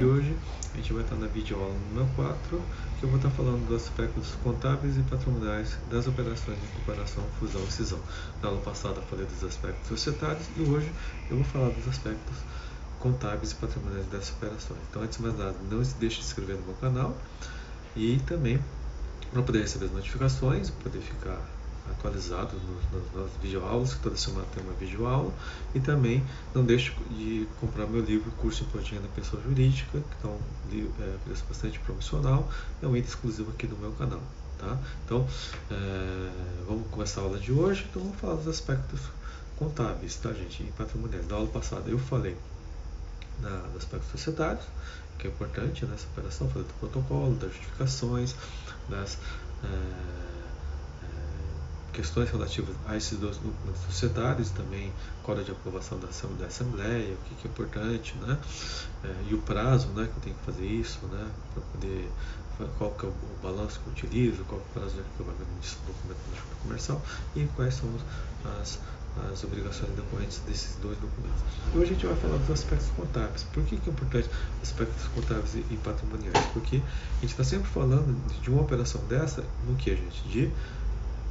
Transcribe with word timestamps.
E 0.00 0.04
hoje 0.04 0.36
a 0.74 0.76
gente 0.76 0.92
vai 0.92 1.02
estar 1.02 1.16
na 1.16 1.26
videoaula 1.26 1.74
número 1.90 2.08
4, 2.14 2.62
que 3.00 3.02
eu 3.04 3.08
vou 3.08 3.16
estar 3.18 3.30
falando 3.30 3.66
dos 3.66 3.82
aspectos 3.82 4.28
contábeis 4.44 4.96
e 4.96 5.02
patrimoniais 5.02 5.76
das 5.90 6.06
operações 6.06 6.56
de 6.60 6.68
comparação, 6.68 7.24
fusão 7.40 7.60
e 7.64 7.72
cisão. 7.72 7.98
Na 8.40 8.48
aula 8.48 8.60
passada 8.60 9.02
falei 9.02 9.26
dos 9.26 9.42
aspectos 9.42 9.88
societários 9.88 10.46
e 10.56 10.62
hoje 10.62 10.88
eu 11.28 11.38
vou 11.38 11.44
falar 11.44 11.70
dos 11.70 11.88
aspectos 11.88 12.36
contábeis 13.00 13.50
e 13.50 13.54
patrimoniais 13.56 14.06
dessas 14.06 14.30
operações. 14.36 14.78
Então, 14.88 15.02
antes 15.02 15.16
de 15.16 15.24
mais 15.24 15.36
nada, 15.36 15.56
não 15.68 15.84
se 15.84 15.96
deixe 15.96 16.18
de 16.18 16.22
se 16.22 16.28
inscrever 16.28 16.54
no 16.58 16.62
meu 16.66 16.74
canal 16.76 17.16
e 17.96 18.20
também 18.24 18.62
para 19.32 19.42
poder 19.42 19.62
receber 19.62 19.86
as 19.86 19.92
notificações, 19.92 20.70
poder 20.70 21.00
ficar 21.00 21.40
atualizado 21.90 22.56
nos, 22.56 23.14
nas 23.14 23.30
videoaulas, 23.42 23.94
que 23.94 24.00
toda 24.00 24.16
semana 24.16 24.46
tem 24.54 24.62
uma 24.62 24.74
videoaula. 24.74 25.32
E 25.74 25.80
também 25.80 26.24
não 26.54 26.64
deixe 26.64 26.92
de 27.10 27.46
comprar 27.60 27.86
meu 27.86 28.02
livro 28.02 28.30
Curso 28.32 28.64
Implantando 28.64 29.02
da 29.02 29.08
Pessoa 29.08 29.42
Jurídica, 29.42 30.02
que 30.20 30.26
é 30.26 30.30
um 30.30 30.38
é, 31.00 31.16
preço 31.24 31.44
bastante 31.48 31.78
promocional, 31.80 32.48
é 32.82 32.86
um 32.86 32.96
item 32.96 33.08
exclusivo 33.08 33.50
aqui 33.50 33.66
do 33.66 33.76
meu 33.76 33.92
canal. 33.92 34.20
Tá? 34.58 34.76
Então, 35.04 35.26
é, 35.70 36.30
vamos 36.66 36.88
começar 36.90 37.20
a 37.20 37.24
aula 37.24 37.38
de 37.38 37.52
hoje, 37.52 37.86
então 37.88 38.02
vamos 38.02 38.18
falar 38.18 38.34
dos 38.34 38.48
aspectos 38.48 39.00
contábeis, 39.56 40.16
tá 40.16 40.32
gente, 40.32 40.62
em 40.62 40.72
patrimoniais. 40.72 41.26
Na 41.28 41.36
aula 41.36 41.48
passada 41.48 41.88
eu 41.88 41.98
falei 41.98 42.36
na, 43.40 43.50
dos 43.50 43.76
aspectos 43.76 44.10
societários, 44.10 44.64
que 45.18 45.26
é 45.26 45.30
importante 45.30 45.84
nessa 45.86 46.06
operação, 46.06 46.48
falei 46.48 46.66
do 46.66 46.74
protocolo, 46.74 47.34
das 47.36 47.52
justificações, 47.52 48.34
das... 48.88 49.18
É, 49.64 50.37
questões 51.92 52.30
relativas 52.30 52.74
a 52.86 52.96
esses 52.96 53.18
dois 53.18 53.36
documentos 53.36 53.80
societários, 53.82 54.50
também 54.50 54.92
código 55.22 55.46
de 55.46 55.52
aprovação 55.52 55.98
da, 55.98 56.08
Assembleia, 56.46 57.14
o 57.14 57.28
que, 57.28 57.34
que 57.36 57.48
é 57.48 57.50
importante, 57.50 58.14
né? 58.18 58.38
É, 59.04 59.14
e 59.30 59.34
o 59.34 59.38
prazo 59.38 59.88
né, 59.88 60.04
que 60.04 60.16
eu 60.16 60.22
tenho 60.22 60.36
que 60.36 60.44
fazer 60.44 60.66
isso, 60.66 60.98
né? 61.06 61.28
Para 61.54 61.62
poder 61.72 62.08
qual 62.78 62.90
que 62.92 63.06
é 63.06 63.08
o, 63.08 63.12
balanço 63.42 63.80
que 63.80 63.86
eu 63.86 63.92
utilizo, 63.92 64.44
qual 64.44 64.60
é 64.60 64.64
o 64.64 64.66
prazo 64.74 64.94
de 64.94 65.00
arquivamento 65.00 65.46
desse 65.60 65.76
documento 65.86 66.18
comercial 66.62 67.02
e 67.36 67.46
quais 67.54 67.74
são 67.74 67.88
as, 68.60 68.80
as 69.30 69.44
obrigações 69.44 69.90
decorrentes 69.92 70.40
desses 70.40 70.76
dois 70.76 70.98
documentos. 70.98 71.40
Hoje 71.74 71.84
a 71.84 71.94
gente 71.94 72.06
vai 72.06 72.16
falar 72.16 72.36
dos 72.38 72.50
aspectos 72.50 72.88
contábeis. 72.96 73.44
Por 73.44 73.62
que, 73.64 73.76
que 73.76 73.88
é 73.88 73.92
importante 73.92 74.28
aspectos 74.62 75.06
contábeis 75.14 75.54
e, 75.54 75.64
e 75.70 75.76
patrimoniais? 75.84 76.46
Porque 76.52 76.76
a 76.76 77.20
gente 77.20 77.30
está 77.30 77.44
sempre 77.44 77.68
falando 77.68 78.16
de 78.42 78.50
uma 78.50 78.62
operação 78.62 79.00
dessa 79.04 79.44
no 79.66 79.76
que, 79.76 79.90
gente? 79.94 80.22
De 80.28 80.50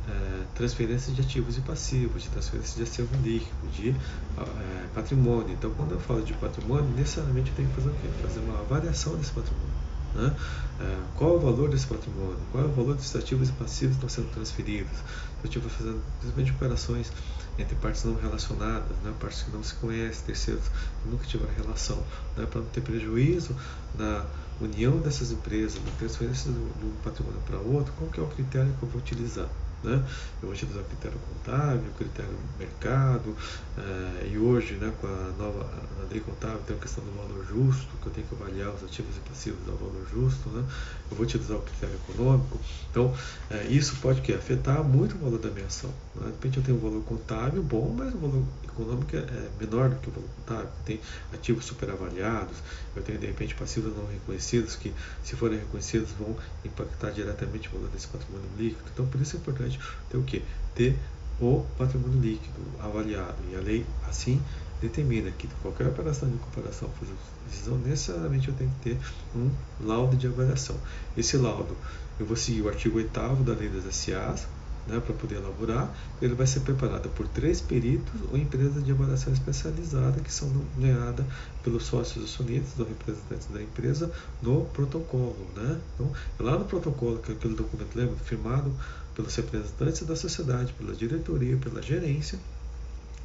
é, 0.08 0.44
transferência 0.56 1.14
de 1.14 1.22
ativos 1.22 1.58
e 1.58 1.62
passivos, 1.62 2.24
de 2.24 2.30
transferência 2.30 2.78
de 2.78 2.84
acervo 2.90 3.16
líquido, 3.24 3.68
de 3.74 3.90
é, 3.90 4.88
patrimônio. 4.94 5.52
Então, 5.52 5.72
quando 5.72 5.92
eu 5.92 6.00
falo 6.00 6.22
de 6.22 6.34
patrimônio, 6.34 6.90
necessariamente 6.96 7.50
eu 7.50 7.56
tenho 7.56 7.70
que 7.70 7.76
fazer 7.76 7.90
o 7.90 7.94
quê? 7.94 8.08
Fazer 8.22 8.40
uma 8.40 8.60
avaliação 8.60 9.16
desse 9.16 9.32
patrimônio. 9.32 9.88
Né? 10.16 10.36
É, 10.80 10.98
qual 11.16 11.36
o 11.36 11.40
valor 11.40 11.70
desse 11.70 11.86
patrimônio? 11.86 12.38
Qual 12.52 12.64
é 12.64 12.68
o 12.68 12.72
valor 12.72 12.96
desses 12.96 13.16
ativos 13.16 13.50
e 13.50 13.52
passivos 13.54 13.98
que 13.98 14.06
estão 14.06 14.10
sendo 14.10 14.34
transferidos? 14.34 14.98
Eu 15.44 15.46
estive 15.46 15.70
fazendo 15.70 16.02
principalmente 16.20 16.52
operações 16.52 17.12
entre 17.60 17.76
partes 17.76 18.04
não 18.04 18.16
relacionadas, 18.16 18.96
né? 19.04 19.14
partes 19.20 19.44
que 19.44 19.52
não 19.52 19.64
se 19.64 19.74
conhecem, 19.76 20.26
terceiros 20.26 20.64
que 21.04 21.10
nunca 21.10 21.26
tiveram 21.26 21.54
relação, 21.54 21.98
né? 22.36 22.46
para 22.46 22.62
não 22.62 22.68
ter 22.68 22.82
prejuízo 22.82 23.56
na 23.98 24.26
união 24.62 24.98
dessas 25.00 25.32
empresas, 25.32 25.80
na 25.84 25.92
transferência 25.98 26.52
de 26.52 26.58
um 26.58 26.92
patrimônio 27.04 27.40
para 27.46 27.58
outro, 27.58 27.94
qual 27.98 28.10
que 28.10 28.20
é 28.20 28.24
o 28.24 28.28
critério 28.28 28.74
que 28.80 28.84
eu 28.84 28.90
vou 28.90 29.02
utilizar? 29.02 29.50
Né? 29.84 30.04
Eu 30.42 30.48
vou 30.48 30.52
utilizar 30.52 30.82
o 30.82 30.86
critério 30.86 31.18
contábil, 31.20 31.90
o 31.90 31.98
critério 31.98 32.38
mercado, 32.58 33.36
eh, 33.78 34.30
e 34.32 34.38
hoje, 34.38 34.74
né, 34.76 34.92
com 35.00 35.08
a 35.08 35.32
nova 35.38 35.66
a 35.66 36.12
lei 36.12 36.20
contábil, 36.20 36.60
tem 36.66 36.76
a 36.76 36.80
questão 36.80 37.04
do 37.04 37.12
valor 37.12 37.46
justo, 37.46 37.88
que 38.02 38.08
eu 38.08 38.14
tenho 38.14 38.28
que 38.28 38.36
avaliar 38.36 38.74
os 38.74 38.84
ativos 38.84 39.16
e 39.16 39.20
passivos 39.30 39.68
ao 39.68 39.76
valor 39.76 40.06
justo. 40.12 40.50
Né? 40.50 40.64
Eu 41.12 41.18
vou 41.18 41.26
utilizar 41.26 41.58
o 41.58 41.62
critério 41.62 41.96
econômico. 41.96 42.60
Então, 42.90 43.14
eh, 43.50 43.68
isso 43.70 43.96
pode 43.98 44.22
que, 44.22 44.34
afetar 44.34 44.84
muito 44.84 45.16
o 45.16 45.20
valor 45.20 45.40
da 45.40 45.50
minha 45.50 45.66
ação. 45.66 45.94
Né? 46.16 46.28
De 46.28 46.32
repente, 46.32 46.58
eu 46.58 46.64
tenho 46.64 46.78
um 46.78 46.82
valor 46.82 47.04
contábil 47.04 47.62
bom, 47.62 47.94
mas 47.96 48.14
o 48.14 48.18
valor 48.18 48.44
econômico 48.64 49.16
é, 49.16 49.20
é 49.20 49.50
menor 49.60 49.90
do 49.90 49.96
que 49.98 50.10
o 50.10 50.12
valor 50.12 50.30
contábil. 50.38 50.70
Tem 50.86 51.00
ativos 51.34 51.66
superavaliados, 51.66 52.58
eu 52.96 53.04
tenho, 53.04 53.20
de 53.20 53.28
repente, 53.28 53.54
passivos 53.56 53.96
não 53.96 54.08
reconhecidos, 54.08 54.76
que, 54.76 54.94
se 55.24 55.36
forem 55.36 55.60
reconhecidos, 55.60 56.12
vão 56.12 56.36
impactar 56.66 57.12
diretamente 57.12 57.68
o 57.68 57.72
valor 57.72 57.90
desse 57.90 58.08
patrimônio 58.08 58.50
líquido. 58.58 58.84
Então, 58.94 59.06
por 59.06 59.22
isso 59.22 59.36
é 59.36 59.40
importante 59.40 59.67
ter 60.10 60.18
o 60.18 60.24
que? 60.24 60.44
Ter 60.76 60.98
o 61.40 61.66
patrimônio 61.78 62.20
líquido 62.20 62.62
avaliado. 62.80 63.36
E 63.52 63.56
a 63.56 63.60
lei 63.60 63.86
assim 64.08 64.42
determina 64.82 65.32
que 65.32 65.48
qualquer 65.62 65.88
operação 65.88 66.30
de 66.30 66.38
comparação 66.38 66.90
por 66.98 67.08
decisão, 67.50 67.78
necessariamente 67.80 68.48
eu 68.48 68.54
tenho 68.54 68.72
que 68.82 68.92
ter 68.92 68.98
um 69.36 69.50
laudo 69.82 70.16
de 70.16 70.28
avaliação. 70.28 70.76
Esse 71.18 71.38
laudo, 71.38 71.76
eu 72.20 72.26
vou 72.26 72.38
seguir 72.38 72.62
o 72.62 72.70
artigo 72.70 72.98
8 72.98 73.44
da 73.44 73.54
lei 73.54 73.70
das 73.70 73.84
SAs, 73.96 74.48
né, 74.88 75.02
para 75.02 75.14
poder 75.14 75.36
elaborar, 75.36 75.94
ele 76.22 76.34
vai 76.34 76.48
ser 76.48 76.62
preparado 76.62 77.10
por 77.10 77.28
três 77.28 77.60
peritos 77.60 78.14
ou 78.32 78.38
empresas 78.38 78.84
de 78.84 78.92
avaliação 78.92 79.34
especializada 79.34 80.20
que 80.22 80.32
são 80.32 80.50
nomeadas 80.50 81.26
pelos 81.64 81.84
sócios 81.84 82.24
acionistas 82.24 82.80
ou 82.80 82.86
representantes 82.86 83.48
da 83.48 83.62
empresa 83.62 84.12
no 84.42 84.66
protocolo. 84.66 85.36
Né? 85.56 85.80
Então, 85.94 86.12
lá 86.40 86.58
no 86.58 86.66
protocolo, 86.66 87.20
que 87.20 87.32
é 87.32 87.36
aquele 87.36 87.56
documento 87.56 87.96
lembra, 87.96 88.16
firmado 88.24 88.72
pelos 89.18 89.36
representantes 89.36 90.04
da 90.04 90.16
sociedade, 90.16 90.72
pela 90.74 90.94
diretoria, 90.94 91.58
pela 91.58 91.82
gerência, 91.82 92.38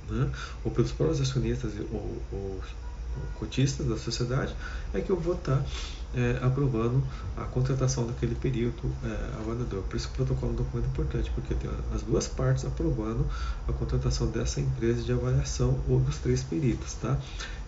né, 0.08 0.32
ou 0.64 0.70
pelos 0.70 0.90
próprios 0.90 1.20
acionistas 1.20 1.72
ou, 1.92 2.22
ou 2.32 2.60
cotistas 3.38 3.86
da 3.86 3.98
sociedade, 3.98 4.56
é 4.94 5.00
que 5.02 5.10
eu 5.10 5.20
vou 5.20 5.34
estar 5.34 5.62
é, 6.14 6.38
aprovando 6.42 7.02
a 7.36 7.44
contratação 7.44 8.06
daquele 8.06 8.34
período 8.34 8.90
é, 9.04 9.38
avaliador. 9.38 9.82
Por 9.82 9.96
isso 9.96 10.08
o 10.08 10.12
protocolo 10.12 10.52
é 10.52 10.54
um 10.54 10.56
documento 10.56 10.86
importante, 10.86 11.30
porque 11.34 11.54
tem 11.54 11.70
as 11.94 12.00
duas 12.00 12.26
partes 12.26 12.64
aprovando 12.64 13.26
a 13.68 13.72
contratação 13.74 14.26
dessa 14.28 14.60
empresa 14.60 15.02
de 15.02 15.12
avaliação 15.12 15.78
ou 15.86 16.00
dos 16.00 16.16
três 16.16 16.42
peritos. 16.42 16.94
Tá? 16.94 17.18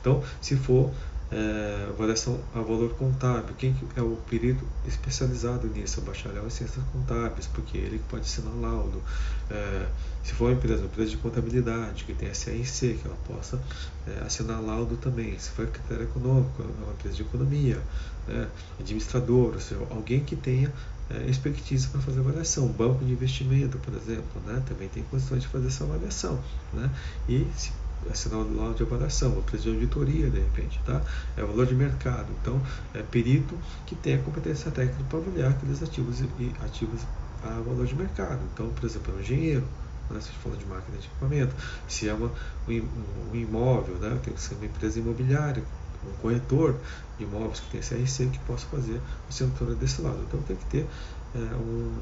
Então, 0.00 0.22
se 0.40 0.56
for 0.56 0.90
é, 1.34 1.88
avaliação 1.88 2.38
a 2.54 2.60
valor 2.60 2.94
contábil. 2.94 3.54
Quem 3.58 3.74
é 3.96 4.00
o 4.00 4.16
perito 4.30 4.64
especializado 4.86 5.66
nisso? 5.66 5.98
É 5.98 6.02
o 6.02 6.06
bacharel 6.06 6.46
em 6.46 6.50
ciências 6.50 6.84
contábeis, 6.92 7.48
porque 7.48 7.76
ele 7.76 8.00
pode 8.08 8.22
assinar 8.22 8.54
laudo. 8.54 9.02
É, 9.50 9.86
se 10.22 10.32
for 10.32 10.44
uma 10.44 10.52
empresa, 10.52 10.82
uma 10.82 10.86
empresa 10.86 11.10
de 11.10 11.16
contabilidade, 11.16 12.04
que 12.04 12.14
tem 12.14 12.28
a 12.28 12.34
CIC, 12.34 12.98
que 12.98 13.02
ela 13.04 13.16
possa 13.26 13.60
é, 14.06 14.24
assinar 14.24 14.62
laudo 14.62 14.96
também. 14.96 15.36
Se 15.38 15.50
for 15.50 15.66
critério 15.66 16.04
econômico, 16.04 16.62
é 16.62 16.84
uma 16.84 16.92
empresa 16.92 17.16
de 17.16 17.22
economia, 17.22 17.82
né, 18.28 18.48
administrador, 18.78 19.54
ou 19.54 19.60
seja, 19.60 19.80
alguém 19.90 20.20
que 20.20 20.36
tenha 20.36 20.72
é, 21.10 21.28
expertise 21.28 21.88
para 21.88 22.00
fazer 22.00 22.20
avaliação. 22.20 22.68
Banco 22.68 23.04
de 23.04 23.12
investimento, 23.12 23.76
por 23.78 23.92
exemplo, 23.92 24.40
né, 24.46 24.62
também 24.68 24.88
tem 24.88 25.02
condições 25.02 25.42
de 25.42 25.48
fazer 25.48 25.66
essa 25.66 25.82
avaliação. 25.82 26.38
Né, 26.72 26.88
e 27.28 27.46
se 27.56 27.72
assinar 28.10 28.40
o 28.40 28.56
laudo 28.56 28.74
de 28.74 28.82
avaliação, 28.82 29.34
ou 29.34 29.42
preço 29.42 29.64
de 29.64 29.70
auditoria, 29.70 30.30
de 30.30 30.38
repente, 30.38 30.80
tá? 30.84 31.02
É 31.36 31.42
o 31.42 31.46
valor 31.46 31.66
de 31.66 31.74
mercado. 31.74 32.32
Então, 32.40 32.60
é 32.92 33.02
perito 33.02 33.58
que 33.86 33.94
tem 33.94 34.14
a 34.14 34.18
competência 34.22 34.70
técnica 34.70 35.04
para 35.04 35.18
avaliar 35.18 35.50
aqueles 35.52 35.82
ativos 35.82 36.20
e 36.20 36.52
ativos 36.60 37.02
a 37.42 37.60
valor 37.60 37.86
de 37.86 37.94
mercado. 37.94 38.40
Então, 38.52 38.70
por 38.70 38.84
exemplo, 38.84 39.12
é 39.12 39.16
um 39.16 39.20
engenheiro, 39.20 39.64
né, 40.10 40.20
se 40.20 40.30
fala 40.30 40.56
de 40.56 40.66
máquina 40.66 40.98
de 40.98 41.06
equipamento, 41.06 41.54
se 41.88 42.08
é 42.08 42.14
uma, 42.14 42.32
um 42.68 43.34
imóvel, 43.34 43.96
né, 43.96 44.18
tem 44.22 44.32
que 44.32 44.40
ser 44.40 44.54
uma 44.54 44.66
empresa 44.66 44.98
imobiliária, 44.98 45.62
um 46.04 46.12
corretor 46.20 46.80
de 47.18 47.24
imóveis 47.24 47.60
que 47.60 47.70
tem 47.70 47.80
CRC 47.80 48.26
que 48.28 48.38
possa 48.40 48.66
fazer 48.66 48.96
a 48.96 49.28
assinatura 49.28 49.74
desse 49.74 50.00
lado. 50.02 50.22
Então 50.26 50.42
tem 50.42 50.56
que 50.56 50.66
ter 50.66 50.86
é, 51.34 51.38
um, 51.56 51.96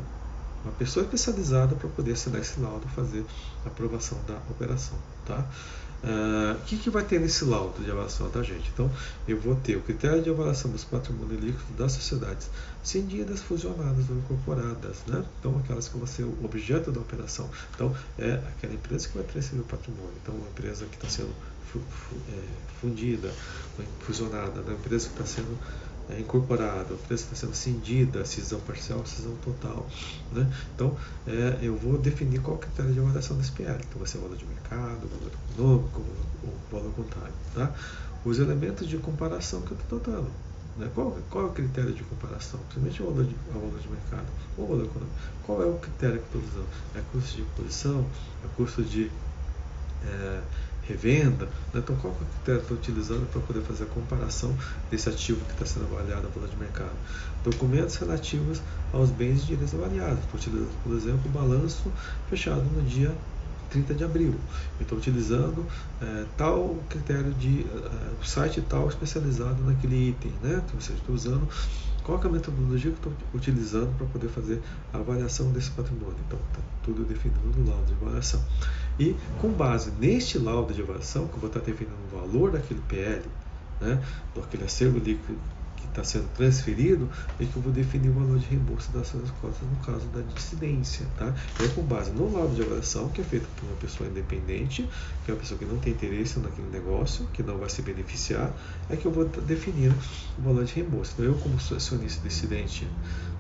uma 0.64 0.72
pessoa 0.72 1.04
especializada 1.04 1.74
para 1.74 1.88
poder 1.88 2.12
assinar 2.12 2.40
esse 2.40 2.60
laudo 2.60 2.86
e 2.90 2.94
fazer 2.94 3.24
a 3.64 3.68
aprovação 3.68 4.18
da 4.26 4.36
operação. 4.50 4.98
Tá? 5.26 5.46
Uh, 6.02 6.58
o 6.58 6.64
que, 6.64 6.76
que 6.78 6.90
vai 6.90 7.04
ter 7.04 7.20
nesse 7.20 7.44
laudo 7.44 7.80
de 7.80 7.88
avaliação 7.88 8.28
da 8.28 8.42
gente? 8.42 8.68
Então, 8.74 8.90
eu 9.28 9.38
vou 9.38 9.54
ter 9.54 9.76
o 9.76 9.82
critério 9.82 10.20
de 10.20 10.30
avaliação 10.30 10.68
dos 10.68 10.82
patrimônios 10.82 11.40
líquidos 11.40 11.76
das 11.78 11.92
sociedades 11.92 12.50
cindidas, 12.82 13.40
fusionadas 13.40 14.10
ou 14.10 14.16
incorporadas, 14.16 14.96
né? 15.06 15.24
Então, 15.38 15.56
aquelas 15.58 15.86
que 15.86 15.96
vão 15.96 16.06
ser 16.06 16.24
o 16.24 16.44
objeto 16.44 16.90
da 16.90 17.00
operação. 17.00 17.48
Então, 17.72 17.94
é 18.18 18.34
aquela 18.48 18.74
empresa 18.74 19.08
que 19.08 19.16
vai 19.16 19.24
transferir 19.24 19.62
o 19.62 19.66
patrimônio. 19.66 20.14
Então, 20.20 20.34
uma 20.34 20.48
empresa 20.48 20.86
que 20.86 20.96
está 20.96 21.08
sendo 21.08 21.32
é, 21.76 22.38
fundida, 22.80 23.32
fusionada, 24.00 24.60
uma 24.60 24.72
empresa 24.72 25.08
que 25.08 25.14
está 25.14 25.24
sendo 25.24 25.56
é, 26.18 27.14
está 27.14 27.34
sendo 27.34 27.54
cindida, 27.54 28.24
cisão 28.24 28.60
parcial, 28.60 29.04
cisão 29.06 29.34
total. 29.44 29.86
Né? 30.32 30.50
Então, 30.74 30.96
é, 31.26 31.58
eu 31.62 31.76
vou 31.76 31.98
definir 31.98 32.40
qual 32.40 32.58
critério 32.58 32.92
de 32.92 33.00
avaliação 33.00 33.36
desse 33.36 33.52
PL. 33.52 33.78
Então, 33.78 33.98
vai 33.98 34.06
ser 34.06 34.18
valor 34.18 34.36
de 34.36 34.44
mercado, 34.44 35.08
valor 35.08 35.30
econômico, 35.32 36.02
o 36.44 36.74
valor 36.74 36.92
contábil. 36.94 37.32
Tá? 37.54 37.74
Os 38.24 38.38
elementos 38.38 38.88
de 38.88 38.98
comparação 38.98 39.62
que 39.62 39.72
eu 39.72 39.78
estou 39.78 40.00
dando. 40.00 40.30
Né? 40.76 40.90
Qual, 40.94 41.16
qual 41.30 41.46
é 41.46 41.48
o 41.48 41.52
critério 41.52 41.92
de 41.92 42.02
comparação? 42.04 42.60
Principalmente 42.68 43.02
o 43.02 43.06
valor 43.06 43.24
de, 43.24 43.34
o 43.34 43.52
valor 43.52 43.78
de 43.78 43.88
mercado 43.88 44.26
ou 44.56 44.64
o 44.64 44.68
valor 44.68 44.84
econômico. 44.84 45.16
Qual 45.44 45.62
é 45.62 45.66
o 45.66 45.78
critério 45.78 46.18
que 46.18 46.36
estou 46.36 46.40
usando? 46.40 46.68
É 46.96 47.02
custo 47.12 47.36
de 47.36 47.42
posição? 47.56 48.06
É 48.44 48.48
custo 48.56 48.82
de 48.82 49.10
é, 50.04 50.42
revenda. 50.86 51.46
Né? 51.72 51.80
Então, 51.82 51.96
qual 51.96 52.12
é 52.12 52.16
o 52.16 52.18
critério 52.18 52.60
que 52.60 52.72
estou 52.72 52.76
utilizando 52.76 53.30
para 53.30 53.40
poder 53.40 53.62
fazer 53.62 53.84
a 53.84 53.86
comparação 53.86 54.54
desse 54.90 55.08
ativo 55.08 55.44
que 55.46 55.52
está 55.52 55.66
sendo 55.66 55.86
avaliado 55.86 56.28
pelo 56.28 56.46
de 56.46 56.56
mercado? 56.56 56.92
Documentos 57.44 57.96
relativos 57.96 58.60
aos 58.92 59.10
bens 59.10 59.42
e 59.42 59.46
direitos 59.46 59.74
avaliados. 59.74 60.18
Estou 60.24 60.40
utilizando, 60.40 60.82
por 60.82 60.96
exemplo, 60.96 61.22
o 61.26 61.28
balanço 61.30 61.92
fechado 62.28 62.62
no 62.62 62.82
dia 62.82 63.14
30 63.70 63.94
de 63.94 64.04
abril. 64.04 64.34
Estou 64.80 64.98
utilizando 64.98 65.66
é, 66.00 66.24
tal 66.36 66.76
critério 66.88 67.32
de 67.32 67.66
uh, 67.72 68.24
site 68.24 68.60
tal 68.60 68.86
especializado 68.88 69.62
naquele 69.64 70.10
item, 70.10 70.30
né? 70.42 70.62
Então, 70.66 70.80
seja, 70.80 70.98
estou 70.98 71.14
usando 71.14 71.48
qual 72.04 72.20
é 72.20 72.26
a 72.26 72.28
metodologia 72.28 72.90
que 72.90 72.98
estou 72.98 73.12
utilizando 73.32 73.96
para 73.96 74.06
poder 74.08 74.28
fazer 74.28 74.60
a 74.92 74.98
avaliação 74.98 75.50
desse 75.52 75.70
patrimônio. 75.70 76.16
Então, 76.26 76.38
está 76.50 76.60
tudo 76.82 77.04
definido 77.04 77.40
no 77.56 77.70
laudo 77.70 77.86
de 77.86 77.94
avaliação. 77.94 78.42
E 79.02 79.16
com 79.40 79.50
base 79.50 79.90
neste 79.98 80.38
laudo 80.38 80.72
de 80.72 80.80
avaliação, 80.80 81.26
que 81.26 81.34
eu 81.34 81.40
vou 81.40 81.48
estar 81.48 81.58
definindo 81.58 81.96
o 82.12 82.16
valor 82.16 82.52
daquele 82.52 82.80
PL, 82.88 83.22
né, 83.80 84.00
daquele 84.32 84.62
acervo 84.62 84.98
líquido 84.98 85.36
está 85.92 86.02
sendo 86.02 86.28
transferido 86.34 87.08
é 87.38 87.44
que 87.44 87.54
eu 87.54 87.62
vou 87.62 87.72
definir 87.72 88.08
o 88.08 88.14
valor 88.14 88.38
de 88.38 88.46
reembolso 88.46 88.90
das 88.92 89.08
suas 89.08 89.30
cotas 89.32 89.60
no 89.60 89.76
caso 89.84 90.06
da 90.08 90.20
dissidência. 90.34 91.06
Tá? 91.16 91.34
É 91.62 91.68
com 91.68 91.82
base 91.82 92.10
no 92.10 92.32
laudo 92.32 92.54
de 92.54 92.62
avaliação, 92.62 93.08
que 93.10 93.20
é 93.20 93.24
feito 93.24 93.46
por 93.56 93.66
uma 93.66 93.76
pessoa 93.76 94.08
independente, 94.08 94.88
que 95.24 95.30
é 95.30 95.34
uma 95.34 95.40
pessoa 95.40 95.58
que 95.58 95.64
não 95.64 95.78
tem 95.78 95.92
interesse 95.92 96.38
naquele 96.38 96.68
negócio, 96.68 97.26
que 97.32 97.42
não 97.42 97.58
vai 97.58 97.68
se 97.68 97.82
beneficiar, 97.82 98.50
é 98.90 98.96
que 98.96 99.06
eu 99.06 99.12
vou 99.12 99.24
definir 99.24 99.92
o 100.38 100.42
valor 100.42 100.64
de 100.64 100.74
reembolso. 100.74 101.12
Então, 101.14 101.26
eu, 101.26 101.34
como 101.34 101.56
acionista 101.56 102.26
dissidente, 102.26 102.88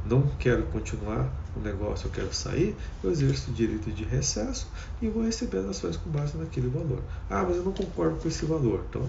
não 0.04 0.22
quero 0.38 0.64
continuar 0.64 1.30
o 1.56 1.60
negócio, 1.60 2.06
eu 2.06 2.10
quero 2.10 2.32
sair, 2.34 2.76
eu 3.02 3.10
exerço 3.10 3.50
o 3.50 3.54
direito 3.54 3.90
de 3.90 4.04
recesso 4.04 4.66
e 5.00 5.08
vou 5.08 5.24
receber 5.24 5.58
as 5.58 5.66
ações 5.66 5.96
com 5.96 6.10
base 6.10 6.36
naquele 6.36 6.68
valor. 6.68 7.02
Ah, 7.28 7.44
mas 7.46 7.56
eu 7.56 7.62
não 7.62 7.72
concordo 7.72 8.16
com 8.16 8.28
esse 8.28 8.44
valor. 8.44 8.84
Então, 8.88 9.08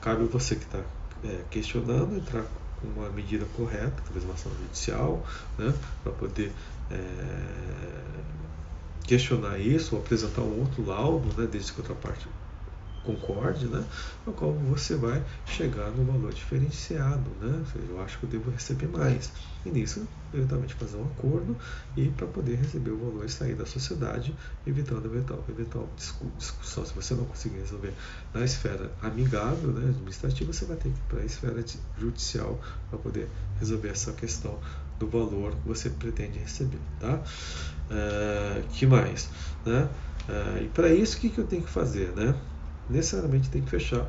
cabe 0.00 0.24
você 0.24 0.56
que 0.56 0.64
está 0.64 0.80
é, 1.24 1.40
questionando 1.50 2.16
entrar 2.16 2.44
uma 2.82 3.08
medida 3.10 3.46
correta, 3.56 3.94
talvez 4.04 4.24
uma 4.24 4.34
ação 4.34 4.52
judicial, 4.60 5.24
né, 5.56 5.72
para 6.02 6.12
poder 6.12 6.52
é, 6.90 6.96
questionar 9.06 9.58
isso 9.58 9.96
ou 9.96 10.02
apresentar 10.02 10.42
um 10.42 10.60
outro 10.60 10.84
laudo, 10.84 11.40
né, 11.40 11.48
desde 11.50 11.72
que 11.72 11.80
outra 11.80 11.94
parte 11.94 12.28
concorde, 13.04 13.66
né, 13.66 13.84
no 14.26 14.32
qual 14.32 14.52
você 14.52 14.96
vai 14.96 15.22
chegar 15.46 15.90
no 15.90 16.04
valor 16.04 16.32
diferenciado, 16.32 17.30
né, 17.40 17.64
eu 17.88 18.00
acho 18.00 18.18
que 18.18 18.24
eu 18.24 18.30
devo 18.30 18.50
receber 18.50 18.88
mais. 18.88 19.30
E 19.64 19.70
nisso, 19.70 20.06
eventualmente 20.32 20.74
fazer 20.74 20.96
um 20.96 21.04
acordo 21.04 21.56
e 21.96 22.08
para 22.10 22.26
poder 22.26 22.56
receber 22.56 22.90
o 22.90 22.98
valor 22.98 23.24
e 23.24 23.28
sair 23.28 23.54
da 23.54 23.64
sociedade, 23.64 24.34
evitando 24.66 25.06
eventual, 25.06 25.44
eventual 25.48 25.88
discussão. 25.96 26.84
Se 26.84 26.94
você 26.94 27.14
não 27.14 27.24
conseguir 27.24 27.58
resolver 27.58 27.94
na 28.32 28.44
esfera 28.44 28.90
amigável, 29.00 29.70
né, 29.70 29.88
administrativa, 29.90 30.52
você 30.52 30.64
vai 30.64 30.76
ter 30.76 30.90
que 30.90 30.98
ir 30.98 31.04
para 31.08 31.20
a 31.20 31.24
esfera 31.24 31.64
judicial 31.96 32.60
para 32.90 32.98
poder 32.98 33.28
resolver 33.58 33.88
essa 33.88 34.12
questão 34.12 34.60
do 34.98 35.08
valor 35.08 35.54
que 35.56 35.66
você 35.66 35.90
pretende 35.90 36.38
receber, 36.38 36.80
tá? 36.98 37.22
É, 37.90 38.62
que 38.70 38.86
mais, 38.86 39.30
né? 39.64 39.88
É, 40.28 40.62
e 40.64 40.68
para 40.68 40.92
isso, 40.92 41.16
o 41.16 41.20
que, 41.20 41.30
que 41.30 41.38
eu 41.38 41.46
tenho 41.46 41.62
que 41.62 41.70
fazer, 41.70 42.12
né? 42.14 42.34
Necessariamente 42.88 43.50
tem 43.50 43.62
que 43.62 43.70
fechar 43.70 44.06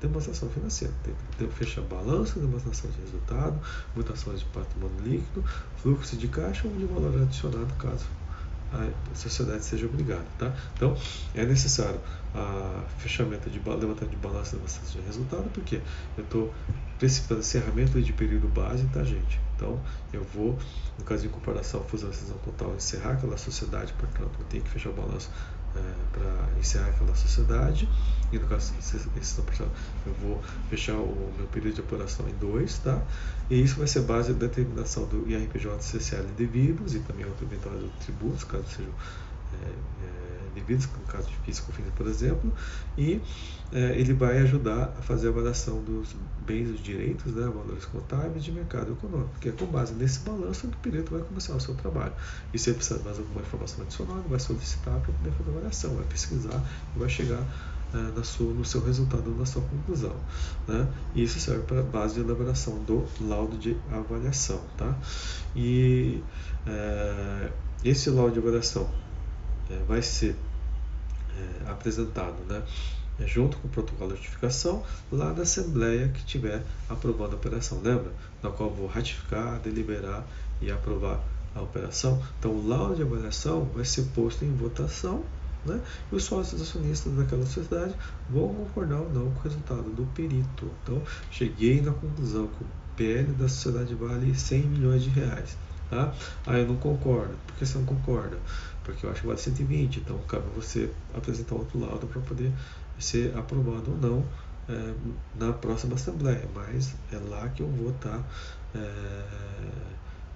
demonstração 0.00 0.48
financeira. 0.50 0.92
Tem 1.38 1.48
que 1.48 1.54
fechar 1.54 1.82
balanço, 1.82 2.38
demonstração 2.40 2.90
de 2.90 3.00
resultado, 3.00 3.58
mutações 3.94 4.40
de 4.40 4.46
patrimônio 4.46 5.00
líquido, 5.02 5.44
fluxo 5.76 6.16
de 6.16 6.28
caixa 6.28 6.66
ou 6.66 6.74
de 6.74 6.84
valor 6.84 7.22
adicionado, 7.22 7.72
caso 7.74 8.06
a 8.72 9.14
sociedade 9.14 9.64
seja 9.64 9.86
obrigada. 9.86 10.24
Tá? 10.38 10.54
Então, 10.74 10.96
é 11.34 11.44
necessário 11.44 12.00
a 12.34 12.84
fechamento 12.98 13.50
de 13.50 13.58
levantamento 13.58 14.08
de 14.08 14.16
balanço 14.16 14.56
demonstração 14.56 15.00
de 15.00 15.06
resultado, 15.06 15.50
porque 15.52 15.80
eu 16.16 16.24
estou 16.24 16.54
precipitando 16.98 17.40
encerramento 17.40 18.00
de 18.00 18.12
período 18.12 18.48
base, 18.48 18.86
tá, 18.86 19.04
gente? 19.04 19.40
Então, 19.56 19.78
eu 20.12 20.24
vou, 20.24 20.58
no 20.98 21.04
caso 21.04 21.22
de 21.22 21.28
incorporação, 21.28 21.84
fusão 21.84 22.10
e 22.10 22.44
total, 22.44 22.74
encerrar 22.74 23.12
aquela 23.12 23.36
sociedade, 23.36 23.92
portanto, 23.92 24.30
eu 24.38 24.46
tenho 24.46 24.62
que 24.62 24.70
fechar 24.70 24.90
o 24.90 24.94
balanço 24.94 25.30
é, 25.76 25.94
para 26.12 26.58
encerrar 26.58 26.88
aquela 26.88 27.14
sociedade. 27.14 27.88
E 28.32 28.38
no 28.38 28.46
caso 28.46 28.72
eu 30.06 30.14
vou 30.14 30.40
fechar 30.70 30.96
o 30.96 31.34
meu 31.36 31.46
período 31.48 31.74
de 31.74 31.80
apuração 31.80 32.26
em 32.28 32.34
dois, 32.34 32.78
tá? 32.78 33.02
E 33.50 33.62
isso 33.62 33.76
vai 33.76 33.86
ser 33.86 34.00
base 34.00 34.32
da 34.32 34.46
determinação 34.46 35.06
do 35.06 35.28
IRPJ 35.28 35.80
CCL 35.80 36.28
devidos 36.36 36.94
e 36.94 37.00
também 37.00 37.26
outro 37.26 37.44
eventual 37.44 37.74
tributos, 38.00 38.44
caso 38.44 38.64
sejam 38.68 38.92
é, 39.62 40.04
é, 40.04 40.54
devidos, 40.54 40.86
no 40.86 41.04
caso 41.06 41.28
de 41.28 41.36
físico 41.38 41.72
por 41.96 42.06
exemplo, 42.06 42.52
e 42.96 43.20
é, 43.72 43.98
ele 43.98 44.12
vai 44.12 44.38
ajudar 44.38 44.94
a 44.98 45.02
fazer 45.02 45.28
a 45.28 45.30
avaliação 45.30 45.82
dos 45.82 46.14
bens 46.46 46.68
e 46.68 46.82
direitos, 46.82 47.32
né, 47.32 47.44
valores 47.44 47.84
contábeis 47.86 48.44
de 48.44 48.52
mercado 48.52 48.92
econômico, 48.92 49.30
que 49.40 49.48
é 49.48 49.52
com 49.52 49.66
base 49.66 49.94
nesse 49.94 50.20
balanço 50.20 50.68
que 50.68 50.74
o 50.74 50.78
perito 50.78 51.12
vai 51.12 51.22
começar 51.22 51.54
o 51.54 51.60
seu 51.60 51.74
trabalho. 51.74 52.12
E 52.52 52.58
se 52.58 52.70
ele 52.70 52.76
precisar 52.76 52.98
de 52.98 53.04
mais 53.04 53.18
alguma 53.18 53.40
informação 53.40 53.82
adicional, 53.82 54.18
ele 54.18 54.28
vai 54.28 54.40
solicitar 54.40 54.98
para 55.00 55.12
poder 55.12 55.30
fazer 55.30 55.50
a 55.50 55.52
avaliação, 55.52 55.94
vai 55.94 56.04
pesquisar 56.04 56.62
e 56.94 56.98
vai 56.98 57.08
chegar 57.08 57.42
na 58.16 58.24
sua, 58.24 58.52
no 58.54 58.64
seu 58.64 58.82
resultado, 58.84 59.30
na 59.36 59.44
sua 59.44 59.62
conclusão. 59.62 60.16
Né? 60.66 60.88
E 61.14 61.22
isso 61.22 61.38
serve 61.38 61.62
para 61.64 61.80
a 61.80 61.82
base 61.82 62.14
de 62.14 62.20
elaboração 62.20 62.82
do 62.84 63.06
laudo 63.20 63.56
de 63.58 63.76
avaliação. 63.90 64.60
Tá? 64.76 64.96
E 65.54 66.22
esse 67.84 68.10
laudo 68.10 68.32
de 68.32 68.38
avaliação 68.38 68.88
é, 69.72 69.84
vai 69.86 70.02
ser 70.02 70.36
é, 71.36 71.70
apresentado 71.70 72.36
né, 72.48 72.62
junto 73.26 73.56
com 73.58 73.68
o 73.68 73.70
protocolo 73.70 74.10
de 74.12 74.16
notificação 74.16 74.82
lá 75.10 75.32
da 75.32 75.42
Assembleia 75.42 76.08
que 76.08 76.18
estiver 76.18 76.62
aprovando 76.88 77.32
a 77.32 77.36
operação. 77.36 77.80
Lembra? 77.82 78.12
Na 78.42 78.50
qual 78.50 78.70
vou 78.70 78.86
ratificar, 78.86 79.58
deliberar 79.60 80.26
e 80.60 80.70
aprovar 80.70 81.20
a 81.54 81.60
operação. 81.60 82.22
Então, 82.38 82.50
o 82.50 82.66
laudo 82.66 82.96
de 82.96 83.02
avaliação 83.02 83.64
vai 83.74 83.84
ser 83.84 84.02
posto 84.14 84.44
em 84.44 84.54
votação 84.54 85.22
né? 85.64 85.80
e 86.10 86.16
os 86.16 86.24
sócios 86.24 86.60
acionistas 86.60 87.12
daquela 87.14 87.44
sociedade 87.44 87.94
vão 88.28 88.48
concordar 88.54 89.00
ou 89.00 89.10
não 89.10 89.30
com 89.30 89.40
o 89.40 89.42
resultado 89.42 89.90
do 89.90 90.06
perito. 90.14 90.70
Então, 90.82 91.02
cheguei 91.30 91.80
na 91.80 91.92
conclusão 91.92 92.46
que 92.46 92.64
o 92.64 92.66
PL 92.96 93.32
da 93.32 93.48
sociedade 93.48 93.94
vale 93.94 94.34
100 94.34 94.62
milhões 94.62 95.02
de 95.02 95.10
reais. 95.10 95.56
Tá? 95.90 96.12
Ah, 96.46 96.58
eu 96.58 96.66
não 96.66 96.76
concordo. 96.76 97.34
Por 97.46 97.56
que 97.56 97.66
você 97.66 97.76
não 97.76 97.84
concorda? 97.84 98.38
Porque 98.84 99.06
eu 99.06 99.10
acho 99.10 99.20
que 99.20 99.26
vale 99.26 99.38
120, 99.38 100.00
então 100.00 100.18
cabe 100.28 100.46
você 100.54 100.90
apresentar 101.14 101.54
outro 101.54 101.78
laudo 101.78 102.06
para 102.06 102.20
poder 102.22 102.52
ser 102.98 103.36
aprovado 103.36 103.90
ou 103.90 103.96
não 103.96 104.24
é, 104.68 104.94
na 105.34 105.52
próxima 105.52 105.94
Assembleia. 105.94 106.48
Mas 106.54 106.94
é 107.12 107.16
lá 107.16 107.48
que 107.48 107.62
eu 107.62 107.68
vou 107.68 107.90
estar 107.90 108.18
tá, 108.18 108.24
é, 108.74 108.78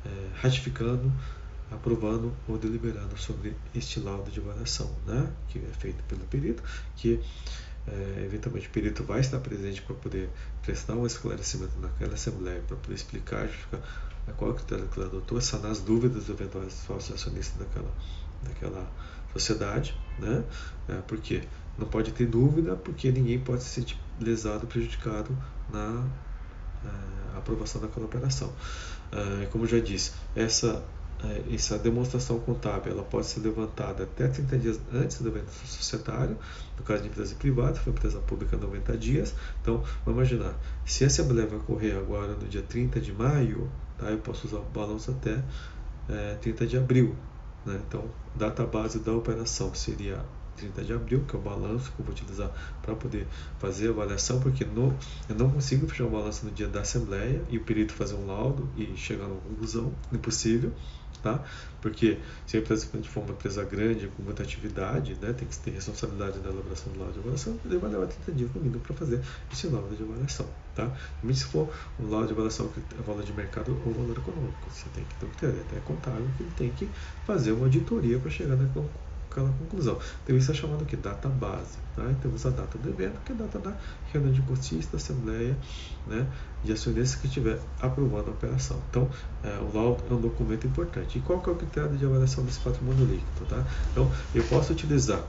é, 0.04 0.28
ratificando, 0.34 1.12
aprovando 1.70 2.32
ou 2.48 2.58
deliberando 2.58 3.16
sobre 3.16 3.56
este 3.74 4.00
laudo 4.00 4.30
de 4.30 4.40
avaliação, 4.40 4.90
né? 5.06 5.28
que 5.48 5.58
é 5.58 5.74
feito 5.78 6.02
pelo 6.04 6.24
perito, 6.26 6.62
que 6.96 7.20
é, 7.88 8.22
eventualmente 8.24 8.68
o 8.68 8.70
perito 8.70 9.04
vai 9.04 9.20
estar 9.20 9.38
presente 9.38 9.82
para 9.82 9.94
poder 9.96 10.28
prestar 10.62 10.94
um 10.94 11.06
esclarecimento 11.06 11.78
naquela 11.80 12.14
Assembleia, 12.14 12.60
para 12.66 12.76
poder 12.76 12.94
explicar, 12.94 13.46
justificar 13.46 13.80
qual 14.36 14.50
o 14.50 14.54
critério 14.54 14.88
que 14.88 14.98
ela 14.98 15.08
adotou, 15.08 15.40
sanar 15.40 15.70
as 15.70 15.80
dúvidas 15.80 16.28
eventuais 16.28 16.72
sócios 16.72 17.20
acionistas 17.20 17.56
daquela, 17.58 17.92
daquela 18.42 18.90
sociedade, 19.32 19.98
né? 20.18 20.44
É, 20.88 20.94
porque 21.06 21.42
não 21.78 21.86
pode 21.86 22.12
ter 22.12 22.26
dúvida, 22.26 22.76
porque 22.76 23.10
ninguém 23.10 23.38
pode 23.38 23.62
se 23.62 23.70
sentir 23.70 23.98
lesado, 24.20 24.66
prejudicado 24.66 25.36
na 25.72 26.06
é, 26.84 27.38
aprovação 27.38 27.80
daquela 27.80 28.06
operação. 28.06 28.52
É, 29.12 29.46
como 29.46 29.66
já 29.66 29.78
disse, 29.78 30.12
essa 30.34 30.82
é, 31.24 31.54
essa 31.54 31.78
demonstração 31.78 32.38
contábil 32.40 32.92
ela 32.92 33.02
pode 33.02 33.26
ser 33.26 33.40
levantada 33.40 34.04
até 34.04 34.28
30 34.28 34.58
dias 34.58 34.80
antes 34.92 35.20
do 35.20 35.28
evento 35.28 35.50
societário, 35.64 36.36
no 36.76 36.84
caso 36.84 37.02
de 37.02 37.08
empresa 37.08 37.34
privada, 37.36 37.76
foi 37.76 37.92
empresa 37.92 38.18
pública 38.20 38.56
90 38.56 38.96
dias. 38.98 39.34
Então, 39.62 39.82
vamos 40.04 40.30
imaginar, 40.30 40.54
se 40.84 41.04
essa 41.04 41.22
assembleia 41.22 41.48
vai 41.48 41.58
ocorrer 41.58 41.96
agora 41.96 42.34
no 42.34 42.46
dia 42.46 42.62
30 42.62 43.00
de 43.00 43.12
maio, 43.12 43.70
tá, 43.96 44.10
eu 44.10 44.18
posso 44.18 44.46
usar 44.46 44.58
o 44.58 44.64
balanço 44.64 45.10
até 45.10 45.42
é, 46.08 46.34
30 46.34 46.66
de 46.66 46.76
abril. 46.76 47.16
Né? 47.66 47.80
Então, 47.86 48.04
data 48.34 48.64
base 48.64 49.00
da 49.00 49.12
operação 49.12 49.74
seria 49.74 50.24
30 50.56 50.84
de 50.84 50.92
abril, 50.92 51.24
que 51.28 51.36
é 51.36 51.38
o 51.38 51.42
balanço 51.42 51.92
que 51.92 52.00
eu 52.00 52.04
vou 52.06 52.14
utilizar 52.14 52.50
para 52.80 52.94
poder 52.94 53.26
fazer 53.58 53.88
a 53.88 53.90
avaliação, 53.90 54.40
porque 54.40 54.64
no, 54.64 54.96
eu 55.28 55.34
não 55.34 55.50
consigo 55.50 55.86
fechar 55.86 56.04
o 56.04 56.10
balanço 56.10 56.46
no 56.46 56.52
dia 56.52 56.66
da 56.66 56.80
assembleia 56.80 57.42
e 57.50 57.58
o 57.58 57.64
perito 57.64 57.92
fazer 57.92 58.14
um 58.14 58.26
laudo 58.26 58.68
e 58.76 58.96
chegar 58.96 59.24
a 59.24 59.28
uma 59.28 59.40
conclusão, 59.40 59.92
impossível 60.12 60.72
tá? 61.26 61.42
Porque 61.80 62.18
se 62.46 62.56
a 62.56 62.60
empresa 62.60 62.86
for 63.04 63.22
uma 63.22 63.32
empresa 63.32 63.64
grande, 63.64 64.06
com 64.08 64.22
muita 64.22 64.42
atividade, 64.44 65.16
né, 65.20 65.32
tem 65.32 65.46
que 65.46 65.58
ter 65.58 65.72
responsabilidade 65.72 66.38
na 66.38 66.50
elaboração 66.50 66.92
do 66.92 66.98
laudo 66.98 67.14
de 67.14 67.18
avaliação, 67.18 67.58
ele 67.64 67.78
vai 67.78 67.90
levar 67.90 68.06
30 68.06 68.32
dias 68.32 68.50
no 68.54 68.60
mínimo 68.60 68.80
para 68.80 68.94
fazer 68.94 69.20
esse 69.52 69.66
laudo 69.66 69.94
de 69.94 70.02
avaliação, 70.02 70.48
tá? 70.74 70.92
Mesmo 71.22 71.42
se 71.42 71.44
for 71.46 71.72
um 71.98 72.08
laudo 72.08 72.28
de 72.28 72.32
avaliação 72.32 72.68
que 72.68 72.80
é 72.80 73.02
valor 73.02 73.24
de 73.24 73.32
mercado 73.32 73.80
ou 73.84 73.92
valor 73.92 74.16
econômico, 74.16 74.70
você 74.70 74.88
tem 74.90 75.04
que 75.04 75.14
ter, 75.16 75.48
até 75.48 75.80
contábil 75.80 76.30
que 76.36 76.42
ele 76.44 76.52
tem 76.52 76.70
que 76.70 76.88
fazer 77.24 77.52
uma 77.52 77.66
auditoria 77.66 78.18
para 78.18 78.30
chegar 78.30 78.56
na 78.56 78.64
aquela 79.30 79.50
conclusão. 79.58 79.98
Então 80.24 80.36
isso 80.36 80.50
é 80.50 80.54
chamado 80.54 80.84
de 80.84 80.96
data 80.96 81.28
base. 81.28 81.78
Tá? 81.94 82.02
Temos 82.20 82.44
a 82.46 82.50
data 82.50 82.78
do 82.78 82.88
evento, 82.88 83.18
que 83.24 83.32
é 83.32 83.34
a 83.34 83.38
data 83.38 83.58
da 83.58 83.76
reunião 84.12 84.32
de 84.32 84.42
cotistas, 84.42 84.90
da 84.90 84.96
assembleia 84.96 85.56
né, 86.06 86.26
de 86.64 86.72
acionistas 86.72 87.20
que 87.20 87.26
estiver 87.26 87.58
aprovando 87.80 88.28
a 88.28 88.30
operação. 88.30 88.80
Então, 88.90 89.08
é, 89.42 89.58
o 89.58 89.76
laudo 89.76 90.02
é 90.10 90.14
um 90.14 90.20
documento 90.20 90.66
importante. 90.66 91.18
E 91.18 91.20
qual 91.20 91.40
que 91.40 91.48
é 91.48 91.52
o 91.52 91.56
critério 91.56 91.96
de 91.96 92.04
avaliação 92.04 92.44
desse 92.44 92.60
patrimônio 92.60 93.04
líquido? 93.04 93.46
Tá? 93.48 93.64
Então, 93.92 94.10
eu 94.34 94.44
posso 94.44 94.72
utilizar 94.72 95.22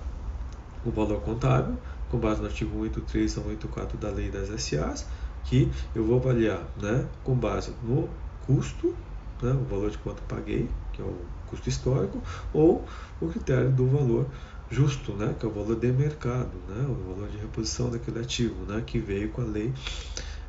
o 0.85 0.91
valor 0.91 1.21
contábil, 1.21 1.77
com 2.09 2.17
base 2.17 2.39
no 2.39 2.47
artigo 2.47 2.71
183 2.71 3.31
a 3.31 3.41
184 3.41 3.97
da 3.97 4.09
lei 4.09 4.31
das 4.31 4.47
SAs, 4.61 5.05
que 5.43 5.71
eu 5.95 6.05
vou 6.05 6.17
avaliar 6.17 6.61
né, 6.81 7.05
com 7.23 7.35
base 7.35 7.73
no 7.83 8.09
custo, 8.45 8.95
né, 9.41 9.51
o 9.51 9.65
valor 9.65 9.89
de 9.89 9.97
quanto 9.99 10.21
paguei, 10.23 10.69
que 10.93 11.01
é 11.01 11.05
o 11.05 11.15
custo 11.47 11.69
histórico, 11.69 12.21
ou 12.53 12.85
o 13.21 13.27
critério 13.27 13.71
do 13.71 13.87
valor 13.87 14.27
justo, 14.69 15.13
né, 15.13 15.33
que 15.39 15.45
é 15.45 15.49
o 15.49 15.51
valor 15.51 15.79
de 15.79 15.91
mercado, 15.91 16.51
né, 16.67 16.85
o 16.87 17.13
valor 17.13 17.29
de 17.29 17.37
reposição 17.37 17.89
daquele 17.89 18.19
ativo, 18.19 18.65
né, 18.65 18.83
que 18.85 18.99
veio 18.99 19.29
com 19.29 19.41
a 19.41 19.45
lei 19.45 19.73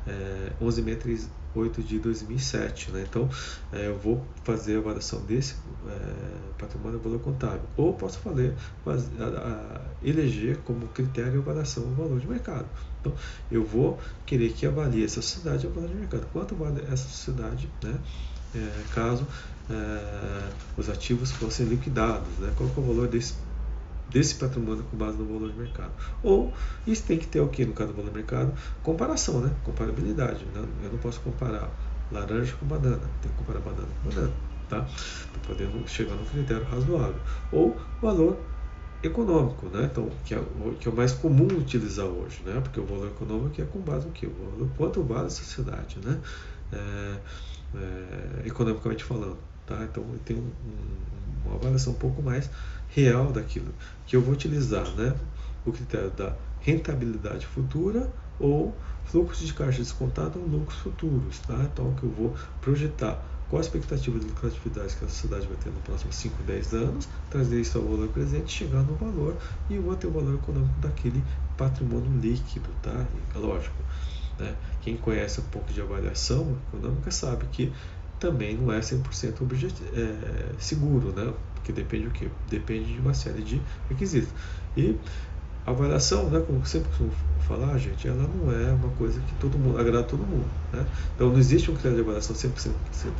é, 0.07 0.51
11.638 0.61 1.83
de 1.83 1.99
2007. 1.99 2.91
Né? 2.91 3.05
Então, 3.07 3.29
é, 3.71 3.87
eu 3.87 3.97
vou 3.97 4.25
fazer 4.43 4.75
a 4.75 4.79
avaliação 4.79 5.21
desse 5.21 5.55
é, 5.87 6.57
patrimônio 6.57 6.99
valor 6.99 7.19
contábil. 7.19 7.61
Ou 7.77 7.93
posso 7.93 8.19
fazer, 8.19 8.53
fazer 8.83 9.21
a, 9.21 9.27
a, 9.27 9.81
eleger 10.03 10.57
como 10.59 10.87
critério 10.89 11.39
a 11.39 11.41
avaliação 11.41 11.83
o 11.83 11.95
valor 11.95 12.19
de 12.19 12.27
mercado. 12.27 12.67
Então, 12.99 13.13
eu 13.51 13.63
vou 13.63 13.99
querer 14.25 14.51
que 14.53 14.65
avalie 14.65 15.03
essa 15.03 15.21
sociedade 15.21 15.67
o 15.67 15.69
valor 15.69 15.89
de 15.89 15.95
mercado. 15.95 16.27
Quanto 16.33 16.55
vale 16.55 16.81
essa 16.81 17.07
sociedade, 17.07 17.69
né? 17.83 17.97
É, 18.55 18.83
caso 18.93 19.27
é, 19.69 20.49
os 20.77 20.89
ativos 20.89 21.31
fossem 21.31 21.67
liquidados, 21.67 22.27
né? 22.39 22.51
qual 22.57 22.67
é 22.67 22.79
o 22.79 22.81
valor 22.81 23.07
desse 23.07 23.35
desse 24.09 24.35
patrimônio 24.35 24.83
com 24.89 24.97
base 24.97 25.17
no 25.17 25.25
valor 25.25 25.51
de 25.51 25.57
mercado. 25.57 25.91
Ou 26.23 26.51
isso 26.87 27.03
tem 27.03 27.17
que 27.17 27.27
ter 27.27 27.39
o 27.41 27.47
que 27.47 27.63
no 27.63 27.73
caso 27.73 27.91
do 27.91 27.97
valor 27.97 28.09
de 28.09 28.17
mercado? 28.17 28.53
Comparação, 28.81 29.39
né? 29.39 29.53
Comparabilidade. 29.63 30.45
Né? 30.45 30.65
Eu 30.83 30.91
não 30.91 30.97
posso 30.97 31.19
comparar 31.19 31.69
laranja 32.11 32.55
com 32.59 32.65
banana, 32.65 33.01
tem 33.21 33.31
que 33.31 33.37
comparar 33.37 33.59
banana 33.59 33.87
com 34.01 34.09
banana, 34.09 34.33
tá? 34.67 34.87
Para 35.31 35.41
poder 35.47 35.69
chegar 35.87 36.15
no 36.15 36.25
critério 36.25 36.65
razoável. 36.65 37.21
Ou 37.51 37.79
valor 38.01 38.39
econômico, 39.03 39.67
né? 39.67 39.87
Então, 39.91 40.09
que 40.25 40.33
é, 40.33 40.43
que 40.79 40.87
é 40.87 40.91
o 40.91 40.95
mais 40.95 41.11
comum 41.13 41.47
utilizar 41.57 42.05
hoje, 42.05 42.41
né? 42.43 42.59
Porque 42.61 42.79
o 42.79 42.85
valor 42.85 43.07
econômico 43.07 43.61
é 43.61 43.65
com 43.65 43.79
base 43.79 44.07
no 44.07 44.11
que? 44.11 44.25
O 44.25 44.33
valor, 44.33 44.69
quanto 44.75 45.03
vale 45.03 45.27
a 45.27 45.29
sociedade, 45.29 45.99
né? 46.03 46.19
É, 46.73 47.15
é, 47.75 48.47
economicamente 48.47 49.03
falando, 49.03 49.37
tá? 49.65 49.83
Então, 49.83 50.03
tem 50.25 50.37
um, 50.37 50.39
um, 50.41 51.47
uma 51.47 51.55
avaliação 51.55 51.93
um 51.93 51.97
pouco 51.97 52.21
mais 52.21 52.49
real 52.89 53.31
daquilo 53.31 53.73
que 54.05 54.15
eu 54.15 54.21
vou 54.21 54.33
utilizar, 54.33 54.87
né? 54.95 55.15
O 55.65 55.71
critério 55.71 56.09
da 56.11 56.35
rentabilidade 56.61 57.45
futura 57.45 58.11
ou 58.39 58.75
fluxo 59.05 59.45
de 59.45 59.53
caixa 59.53 59.79
descontado 59.79 60.39
ou 60.39 60.47
lucros 60.47 60.79
futuros, 60.79 61.39
tá? 61.39 61.67
Então, 61.71 61.93
que 61.95 62.03
eu 62.03 62.09
vou 62.09 62.35
projetar 62.61 63.23
qual 63.49 63.59
a 63.59 63.61
expectativa 63.61 64.19
de 64.19 64.27
lucratividade 64.27 64.95
que 64.95 65.05
a 65.05 65.07
sociedade 65.07 65.47
vai 65.47 65.57
ter 65.57 65.71
nos 65.71 65.81
próximos 65.81 66.15
5, 66.15 66.43
10 66.43 66.73
anos, 66.73 67.09
trazer 67.31 67.59
isso 67.59 67.79
ao 67.79 67.83
valor 67.83 68.07
presente, 68.09 68.51
chegar 68.51 68.83
no 68.83 68.95
valor 68.95 69.35
e 69.69 69.75
eu 69.75 69.81
vou 69.81 69.95
ter 69.95 70.05
o 70.05 70.11
valor 70.11 70.35
econômico 70.35 70.79
daquele 70.79 71.23
patrimônio 71.57 72.11
líquido, 72.21 72.69
tá? 72.83 73.05
Lógico, 73.35 73.75
né? 74.39 74.55
Quem 74.81 74.97
conhece 74.97 75.39
um 75.39 75.45
pouco 75.45 75.71
de 75.71 75.81
avaliação 75.81 76.57
econômica 76.67 77.11
sabe 77.11 77.45
que 77.51 77.71
também 78.19 78.57
não 78.57 78.71
é 78.71 78.79
100% 78.79 79.37
é, 79.93 80.53
seguro, 80.59 81.13
né? 81.13 81.33
Porque 81.55 81.71
depende 81.71 82.05
do 82.05 82.11
que? 82.11 82.29
Depende 82.49 82.93
de 82.93 82.99
uma 82.99 83.13
série 83.13 83.41
de 83.41 83.61
requisitos. 83.89 84.33
E 84.75 84.95
a 85.65 85.71
avaliação, 85.71 86.29
né, 86.29 86.41
como 86.45 86.65
sempre 86.65 86.89
costumo 86.89 87.11
falar, 87.47 87.77
gente, 87.79 88.07
ela 88.07 88.23
não 88.27 88.51
é 88.51 88.71
uma 88.71 88.89
coisa 88.89 89.19
que 89.19 89.33
todo 89.35 89.57
mundo 89.57 89.79
agrada 89.79 90.03
todo 90.03 90.19
mundo. 90.19 90.45
Né? 90.71 90.85
Então 91.15 91.29
não 91.29 91.39
existe 91.39 91.71
um 91.71 91.73
critério 91.73 91.97
de 91.97 92.03
avaliação 92.03 92.35
100% 92.35 92.71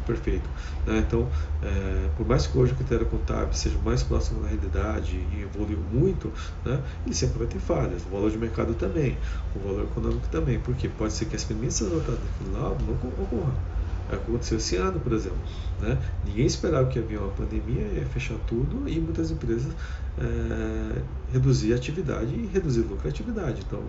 perfeito. 0.05 0.47
Né? 0.85 1.03
Então, 1.05 1.27
é, 1.63 2.09
por 2.15 2.27
mais 2.27 2.45
que 2.45 2.55
hoje 2.55 2.73
o 2.73 2.75
critério 2.75 3.05
contábil 3.07 3.53
seja 3.53 3.77
mais 3.83 4.03
próximo 4.03 4.41
da 4.41 4.49
realidade 4.49 5.15
e 5.15 5.41
evoluiu 5.41 5.79
muito, 5.91 6.31
né, 6.63 6.79
ele 7.05 7.15
sempre 7.15 7.39
vai 7.39 7.47
ter 7.47 7.59
falhas. 7.59 8.03
O 8.05 8.09
valor 8.09 8.29
de 8.29 8.37
mercado 8.37 8.73
também, 8.75 9.17
o 9.55 9.59
valor 9.59 9.85
econômico 9.85 10.27
também, 10.29 10.59
porque 10.59 10.87
pode 10.87 11.13
ser 11.13 11.25
que 11.25 11.35
as 11.35 11.43
premissas 11.43 11.87
adotadas 11.87 12.19
naquele 12.23 12.55
lado 12.55 12.83
não 12.85 12.93
ocorram. 12.93 13.78
Aconteceu 14.11 14.57
esse 14.57 14.75
ano, 14.75 14.99
por 14.99 15.13
exemplo. 15.13 15.37
Né? 15.79 15.97
Ninguém 16.25 16.45
esperava 16.45 16.87
que 16.87 16.99
havia 16.99 17.19
uma 17.19 17.31
pandemia, 17.31 17.83
ia 17.93 18.05
fechar 18.05 18.35
tudo 18.47 18.87
e 18.87 18.99
muitas 18.99 19.31
empresas 19.31 19.71
é, 20.17 21.01
reduzir 21.31 21.73
a 21.73 21.75
atividade 21.75 22.33
e 22.33 22.49
reduzir 22.51 22.85
a 22.85 22.89
lucratividade. 22.89 23.61
Então, 23.65 23.81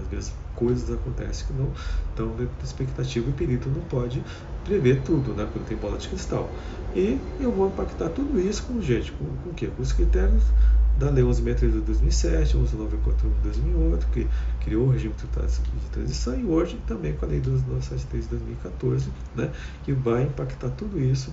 às 0.00 0.08
vezes 0.08 0.32
coisas 0.54 0.90
acontecem 0.90 1.46
que 1.46 1.52
não 1.52 1.70
estão 2.10 2.34
da 2.36 2.44
expectativa 2.62 3.26
e 3.26 3.30
o 3.30 3.34
perito 3.34 3.68
não 3.68 3.80
pode 3.82 4.22
prever 4.64 5.02
tudo, 5.02 5.32
né? 5.32 5.48
porque 5.52 5.68
tem 5.68 5.76
bola 5.76 5.98
de 5.98 6.08
cristal. 6.08 6.50
E 6.94 7.18
eu 7.38 7.52
vou 7.52 7.68
impactar 7.68 8.08
tudo 8.08 8.40
isso 8.40 8.62
com, 8.64 8.80
gente, 8.80 9.12
com, 9.12 9.24
com 9.24 9.50
o 9.50 9.54
quê? 9.54 9.68
Com 9.74 9.82
os 9.82 9.92
critérios 9.92 10.42
da 10.98 11.10
Lei 11.10 11.22
11.632 11.22 11.72
de 11.72 11.80
2007, 11.80 12.56
11.941 12.56 12.64
de 12.64 13.42
2008, 13.42 14.06
que 14.08 14.28
criou 14.60 14.86
o 14.86 14.90
regime 14.90 15.14
de 15.14 15.90
transição, 15.90 16.38
e 16.38 16.44
hoje 16.44 16.80
também 16.86 17.12
com 17.14 17.26
a 17.26 17.28
Lei 17.28 17.40
12.973 17.40 18.20
de 18.20 18.28
2014, 18.28 19.10
né, 19.34 19.52
que 19.84 19.92
vai 19.92 20.22
impactar 20.22 20.70
tudo 20.70 20.98
isso 21.00 21.32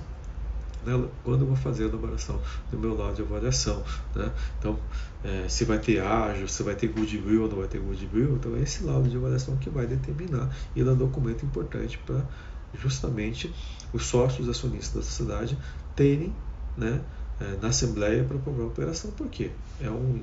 né, 0.86 1.08
quando 1.24 1.41
eu 1.41 1.48
vou 1.48 1.55
fazer 1.55 1.86
a 1.86 1.88
elaboração 1.88 2.39
do 2.70 2.77
meu 2.77 2.96
laudo 2.96 3.15
de 3.15 3.22
avaliação. 3.22 3.82
Né? 4.13 4.32
Então, 4.60 4.77
é, 5.24 5.48
se 5.48 5.63
vai 5.63 5.79
ter 5.79 6.01
ágil, 6.01 6.48
se 6.48 6.62
vai 6.62 6.75
ter 6.75 6.88
goodwill 6.88 7.43
ou 7.43 7.50
não 7.50 7.58
vai 7.58 7.67
ter 7.67 7.79
goodwill, 7.79 8.36
então 8.36 8.55
é 8.55 8.62
esse 8.62 8.84
laudo 8.84 9.10
de 9.10 9.15
avaliação 9.15 9.55
que 9.58 9.70
vai 9.70 9.88
determinar, 9.88 10.50
e 10.75 10.82
ele 10.82 10.89
é 10.89 10.91
um 10.91 10.98
documento 10.98 11.46
importante 11.46 11.98
para 12.05 12.22
justamente 12.74 13.53
os 13.93 14.05
sócios 14.05 14.50
acionistas 14.50 14.96
da 14.96 15.01
sociedade 15.03 15.58
terem 15.96 16.34
né, 16.75 17.01
é, 17.40 17.58
na 17.62 17.70
Assembleia 17.70 18.24
para 18.24 18.38
aprovar 18.38 18.63
a 18.63 18.68
operação, 18.68 19.12
porque 19.12 19.52
é 19.80 19.90
um, 19.90 20.22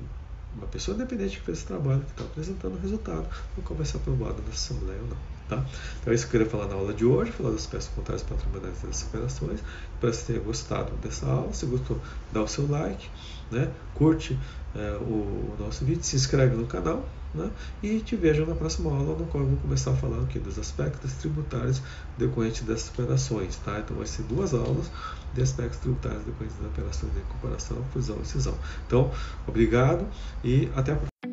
uma 0.54 0.66
pessoa 0.66 0.94
independente 0.94 1.38
que 1.38 1.44
fez 1.44 1.58
esse 1.58 1.66
trabalho, 1.66 2.02
que 2.02 2.10
está 2.10 2.24
apresentando 2.24 2.74
o 2.74 2.80
resultado, 2.80 3.28
qual 3.64 3.76
vai 3.76 3.86
ser 3.86 3.98
aprovado 3.98 4.42
na 4.42 4.50
Assembleia 4.50 5.00
ou 5.02 5.08
não. 5.08 5.39
Tá? 5.50 5.64
Então 6.00 6.12
é 6.12 6.14
isso 6.14 6.28
que 6.28 6.36
eu 6.36 6.40
queria 6.42 6.48
falar 6.48 6.68
na 6.68 6.74
aula 6.74 6.94
de 6.94 7.04
hoje, 7.04 7.32
falar 7.32 7.50
das 7.50 7.66
peças 7.66 7.90
contábeis 7.92 8.22
patrimoniais 8.22 8.80
das 8.82 9.02
operações. 9.02 9.58
Espero 9.94 10.12
que 10.12 10.18
você 10.18 10.32
tenha 10.32 10.44
gostado 10.44 10.92
dessa 10.98 11.26
aula. 11.26 11.52
Se 11.52 11.66
gostou, 11.66 12.00
dá 12.32 12.40
o 12.40 12.46
seu 12.46 12.70
like, 12.70 13.10
né? 13.50 13.68
curte 13.92 14.38
é, 14.76 14.92
o, 15.00 15.04
o, 15.04 15.56
nosso 15.58 15.84
vídeo, 15.84 16.04
se 16.04 16.14
inscreve 16.14 16.54
no 16.54 16.66
canal 16.66 17.04
né? 17.34 17.50
e 17.82 17.98
te 17.98 18.14
vejo 18.14 18.46
na 18.46 18.54
próxima 18.54 18.92
aula, 18.92 19.18
no 19.18 19.26
qual 19.26 19.42
eu 19.42 19.50
vou 19.50 19.58
começar 19.58 19.90
a 19.90 19.96
falar 19.96 20.22
aqui 20.22 20.38
dos 20.38 20.56
aspectos 20.56 21.14
tributários 21.14 21.82
decorrentes 22.16 22.62
dessas 22.62 22.88
operações. 22.90 23.56
Tá? 23.56 23.80
Então 23.80 23.96
vai 23.96 24.06
ser 24.06 24.22
duas 24.22 24.54
aulas 24.54 24.88
de 25.34 25.42
aspectos 25.42 25.80
tributários 25.80 26.22
decorrentes 26.22 26.56
das 26.58 26.66
operações 26.68 27.12
de 27.12 27.18
incorporação, 27.18 27.84
fusão 27.92 28.18
e 28.22 28.24
cisão. 28.24 28.54
Então, 28.86 29.10
obrigado 29.48 30.06
e 30.44 30.70
até 30.76 30.92
a 30.92 30.94
próxima. 30.94 31.29